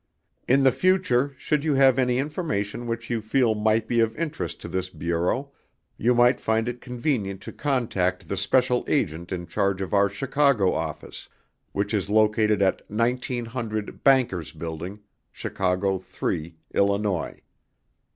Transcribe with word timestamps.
In 0.47 0.63
the 0.63 0.71
future 0.71 1.35
should 1.37 1.63
you 1.63 1.75
have 1.75 1.99
information 1.99 2.87
which 2.87 3.11
you 3.11 3.21
feel 3.21 3.53
might 3.53 3.87
be 3.87 3.99
of 3.99 4.17
interest 4.17 4.59
to 4.61 4.67
this 4.67 4.89
Bureau 4.89 5.51
you 5.95 6.15
might 6.15 6.41
find 6.41 6.67
it 6.67 6.81
convenient 6.81 7.39
to 7.41 7.51
contact 7.53 8.27
the 8.27 8.35
Special 8.35 8.83
Agent 8.87 9.31
in 9.31 9.45
Charge 9.45 9.79
of 9.79 9.93
our 9.93 10.09
Chicago 10.09 10.73
Office, 10.73 11.29
which 11.71 11.93
is 11.93 12.09
located 12.09 12.63
at 12.63 12.81
1900 12.89 14.03
Bankers' 14.03 14.53
Building, 14.53 15.01
Chicago 15.31 15.99
3, 15.99 16.55
Illinois. 16.73 17.39